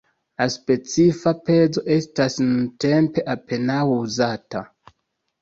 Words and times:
La 0.41 0.45
specifa 0.51 1.33
pezo 1.49 1.83
estas 1.97 2.39
nuntempe 2.47 3.27
apenaŭ 3.35 3.79
uzata. 4.01 4.65